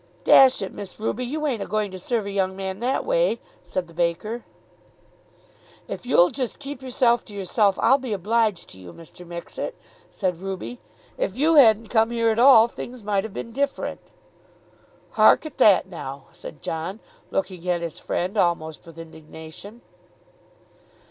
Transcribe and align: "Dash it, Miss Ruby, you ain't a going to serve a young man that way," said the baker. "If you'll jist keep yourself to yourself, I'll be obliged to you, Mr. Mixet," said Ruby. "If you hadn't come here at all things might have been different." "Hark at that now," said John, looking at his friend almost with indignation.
"Dash 0.23 0.63
it, 0.63 0.73
Miss 0.73 0.99
Ruby, 0.99 1.23
you 1.23 1.45
ain't 1.45 1.61
a 1.61 1.67
going 1.67 1.91
to 1.91 1.99
serve 1.99 2.25
a 2.25 2.31
young 2.31 2.55
man 2.55 2.79
that 2.79 3.05
way," 3.05 3.39
said 3.63 3.85
the 3.85 3.93
baker. 3.93 4.43
"If 5.87 6.07
you'll 6.07 6.31
jist 6.31 6.57
keep 6.57 6.81
yourself 6.81 7.23
to 7.25 7.35
yourself, 7.35 7.77
I'll 7.79 7.99
be 7.99 8.11
obliged 8.11 8.67
to 8.69 8.79
you, 8.79 8.93
Mr. 8.93 9.27
Mixet," 9.27 9.75
said 10.09 10.41
Ruby. 10.41 10.79
"If 11.19 11.37
you 11.37 11.53
hadn't 11.53 11.89
come 11.89 12.09
here 12.09 12.29
at 12.29 12.39
all 12.39 12.67
things 12.67 13.03
might 13.03 13.23
have 13.23 13.33
been 13.35 13.51
different." 13.51 13.99
"Hark 15.11 15.45
at 15.45 15.59
that 15.59 15.87
now," 15.87 16.25
said 16.31 16.63
John, 16.63 16.99
looking 17.29 17.69
at 17.69 17.81
his 17.83 17.99
friend 17.99 18.37
almost 18.39 18.87
with 18.87 18.97
indignation. 18.97 19.83